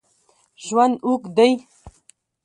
[0.65, 1.51] ژوند اوږد دی